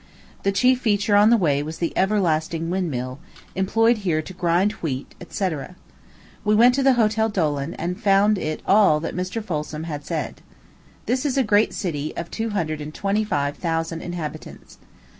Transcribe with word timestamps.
The 0.41 0.51
chief 0.51 0.79
feature 0.81 1.15
on 1.15 1.29
the 1.29 1.37
way 1.37 1.61
was 1.61 1.77
the 1.77 1.95
everlasting 1.95 2.71
wind 2.71 2.89
mill, 2.89 3.19
employed 3.53 3.97
here 3.97 4.19
to 4.23 4.33
grind 4.33 4.71
wheat, 4.81 5.13
&c. 5.29 5.49
We 6.43 6.55
went 6.55 6.73
to 6.73 6.81
the 6.81 6.93
Hotel 6.95 7.29
Doelen, 7.29 7.75
and 7.75 8.01
found 8.01 8.39
it 8.39 8.63
all 8.65 8.99
that 8.99 9.15
Mr. 9.15 9.43
Folsom 9.43 9.83
had 9.83 10.03
said. 10.03 10.41
This 11.05 11.23
is 11.23 11.37
a 11.37 11.43
great 11.43 11.75
city, 11.75 12.17
of 12.17 12.31
two 12.31 12.49
hundred 12.49 12.81
and 12.81 12.91
twenty 12.95 13.23
five 13.23 13.57
thousand 13.57 14.01
inhabitants. 14.01 14.79